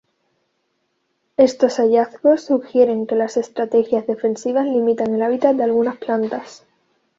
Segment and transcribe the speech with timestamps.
[1.37, 6.65] Estos hallazgos sugieren que las estrategias defensivas limitan el hábitat de algunas plantas.